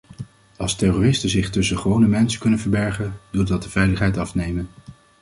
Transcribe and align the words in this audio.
Als 0.57 0.75
terroristen 0.75 1.29
zich 1.29 1.49
tussen 1.49 1.77
gewone 1.77 2.07
mensen 2.07 2.39
kunnen 2.39 2.59
verbergen, 2.59 3.19
doet 3.31 3.47
dat 3.47 3.63
de 3.63 3.69
veiligheid 3.69 4.17
afnemen. 4.17 4.69